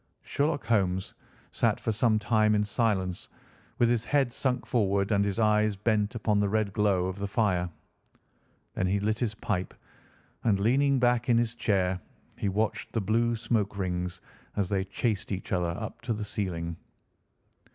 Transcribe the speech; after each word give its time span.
Sherlock 0.23 0.65
Holmes 0.65 1.13
sat 1.51 1.79
for 1.79 1.91
some 1.91 2.17
time 2.17 2.55
in 2.55 2.65
silence, 2.65 3.29
with 3.77 3.87
his 3.87 4.03
head 4.05 4.33
sunk 4.33 4.65
forward 4.65 5.11
and 5.11 5.23
his 5.23 5.37
eyes 5.37 5.77
bent 5.77 6.15
upon 6.15 6.39
the 6.39 6.49
red 6.49 6.73
glow 6.73 7.05
of 7.05 7.19
the 7.19 7.27
fire. 7.27 7.69
Then 8.73 8.87
he 8.87 8.99
lit 8.99 9.19
his 9.19 9.35
pipe, 9.35 9.75
and 10.43 10.59
leaning 10.59 10.97
back 10.97 11.29
in 11.29 11.37
his 11.37 11.53
chair 11.53 11.99
he 12.35 12.49
watched 12.49 12.91
the 12.93 12.99
blue 13.01 13.35
smoke 13.35 13.77
rings 13.77 14.21
as 14.55 14.69
they 14.69 14.85
chased 14.85 15.31
each 15.31 15.51
other 15.51 15.77
up 15.79 16.01
to 16.01 16.13
the 16.13 16.23
ceiling. 16.25 16.77